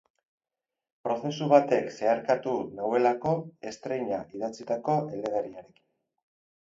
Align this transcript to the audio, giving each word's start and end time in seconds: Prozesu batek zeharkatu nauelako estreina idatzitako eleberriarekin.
Prozesu 1.07 1.49
batek 1.51 1.91
zeharkatu 1.97 2.55
nauelako 2.79 3.35
estreina 3.73 4.23
idatzitako 4.39 4.97
eleberriarekin. 5.19 5.79